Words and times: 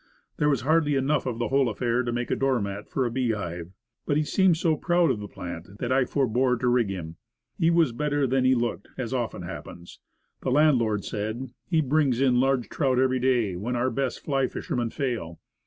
There 0.37 0.49
was 0.49 0.61
hardly 0.61 0.95
enough 0.95 1.27
of 1.27 1.37
the 1.37 1.49
whole 1.49 1.69
affair 1.69 2.01
to 2.01 2.11
make 2.11 2.31
a 2.31 2.35
door 2.35 2.59
mat 2.59 2.89
for 2.89 3.05
a 3.05 3.11
bee 3.11 3.33
hive. 3.33 3.71
But 4.07 4.17
he 4.17 4.23
seemed 4.23 4.57
so 4.57 4.75
proud 4.75 5.11
of 5.11 5.19
the 5.19 5.27
plant, 5.27 5.77
that 5.77 5.91
I 5.91 6.05
forbore 6.05 6.57
to 6.57 6.67
rig 6.67 6.89
him. 6.89 7.17
He 7.59 7.69
was 7.69 7.91
better 7.91 8.25
than 8.25 8.43
he 8.43 8.55
looked 8.55 8.87
as 8.97 9.13
often 9.13 9.43
hap 9.43 9.65
pens. 9.65 9.99
The 10.41 10.49
landlord 10.49 11.05
said, 11.05 11.51
"He 11.67 11.81
brings 11.81 12.19
in 12.19 12.39
large 12.39 12.67
trout 12.67 12.97
At 12.97 13.09
the 13.11 13.17
Spring 13.17 13.21
Hole, 13.21 13.27
55 13.27 13.31
every 13.35 13.51
day, 13.53 13.55
when 13.57 13.75
our 13.75 13.91
best 13.91 14.19
fly 14.21 14.47
fishermen 14.47 14.89
fail." 14.89 15.39